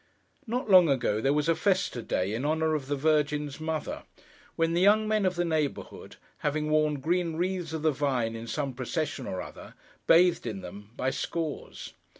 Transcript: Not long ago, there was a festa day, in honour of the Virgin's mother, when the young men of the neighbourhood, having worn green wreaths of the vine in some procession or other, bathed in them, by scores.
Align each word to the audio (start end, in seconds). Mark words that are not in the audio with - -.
Not 0.47 0.67
long 0.67 0.89
ago, 0.89 1.21
there 1.21 1.31
was 1.31 1.47
a 1.47 1.53
festa 1.53 2.01
day, 2.01 2.33
in 2.33 2.43
honour 2.43 2.73
of 2.73 2.87
the 2.87 2.95
Virgin's 2.95 3.59
mother, 3.59 4.01
when 4.55 4.73
the 4.73 4.81
young 4.81 5.07
men 5.07 5.27
of 5.27 5.35
the 5.35 5.45
neighbourhood, 5.45 6.15
having 6.39 6.71
worn 6.71 6.99
green 6.99 7.35
wreaths 7.35 7.71
of 7.71 7.83
the 7.83 7.91
vine 7.91 8.35
in 8.35 8.47
some 8.47 8.73
procession 8.73 9.27
or 9.27 9.43
other, 9.43 9.75
bathed 10.07 10.47
in 10.47 10.61
them, 10.61 10.89
by 10.97 11.11
scores. 11.11 11.93